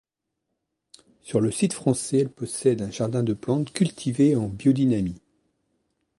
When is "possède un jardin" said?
2.31-3.21